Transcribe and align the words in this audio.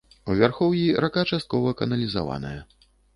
У 0.29 0.35
вярхоўі 0.37 0.79
рака 1.05 1.23
часткова 1.31 1.73
каналізаваная. 1.83 2.55